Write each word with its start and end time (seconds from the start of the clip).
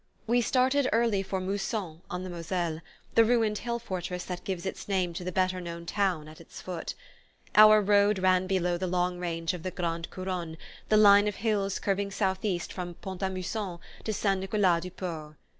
We 0.25 0.41
started 0.41 0.89
early 0.91 1.21
for 1.21 1.39
Mousson 1.39 2.01
on 2.09 2.23
the 2.23 2.29
Moselle, 2.31 2.81
the 3.13 3.23
ruined 3.23 3.59
hill 3.59 3.77
fortress 3.77 4.23
that 4.25 4.43
gives 4.43 4.65
its 4.65 4.87
name 4.87 5.13
to 5.13 5.23
the 5.23 5.31
better 5.31 5.61
known 5.61 5.85
town 5.85 6.27
at 6.27 6.41
its 6.41 6.59
foot. 6.59 6.95
Our 7.53 7.83
road 7.83 8.17
ran 8.17 8.47
below 8.47 8.79
the 8.79 8.87
long 8.87 9.19
range 9.19 9.53
of 9.53 9.61
the 9.61 9.69
"Grand 9.69 10.09
Couronne," 10.09 10.57
the 10.89 10.97
line 10.97 11.27
of 11.27 11.35
hills 11.35 11.77
curving 11.77 12.09
southeast 12.09 12.73
from 12.73 12.95
Pont 12.95 13.21
a 13.21 13.29
Mousson 13.29 13.77
to 14.03 14.11
St. 14.11 14.39
Nicolas 14.39 14.81
du 14.81 14.89
Port. 14.89 15.35